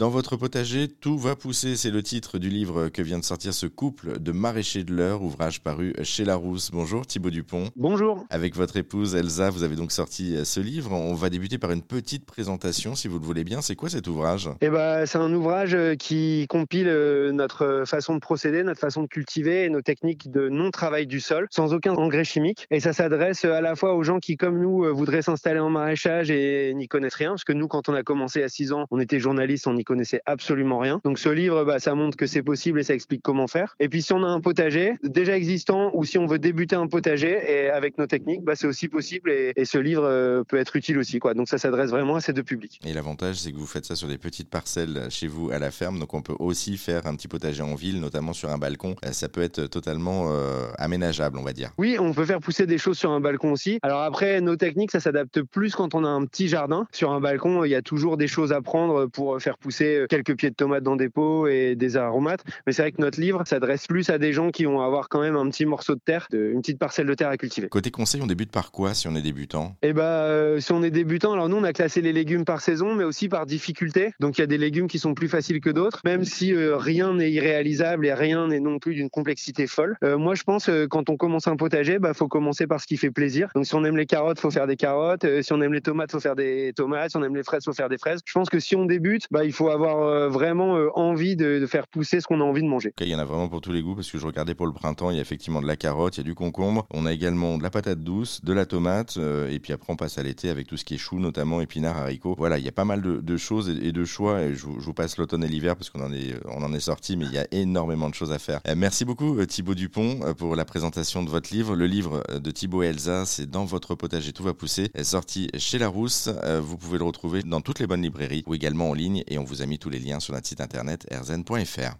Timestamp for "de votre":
111.22-111.52